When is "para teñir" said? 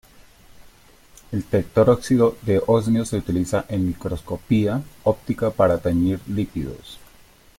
5.51-6.19